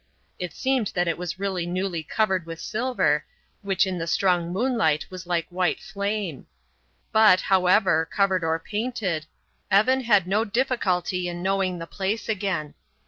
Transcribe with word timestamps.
It 0.39 0.51
seemed 0.55 0.93
that 0.95 1.07
it 1.07 1.19
was 1.19 1.37
really 1.37 1.67
newly 1.67 2.01
covered 2.01 2.47
with 2.47 2.59
silver, 2.59 3.23
which 3.61 3.85
in 3.85 3.99
the 3.99 4.07
strong 4.07 4.51
moonlight 4.51 5.05
was 5.11 5.27
like 5.27 5.45
white 5.49 5.79
flame. 5.79 6.47
But, 7.11 7.41
however, 7.41 8.09
covered 8.11 8.43
or 8.43 8.57
painted, 8.57 9.27
Evan 9.69 10.01
had 10.01 10.25
no 10.25 10.43
difficult 10.43 11.13
in 11.13 11.43
knowing 11.43 11.77
the 11.77 11.85
place 11.85 12.27
again. 12.27 12.73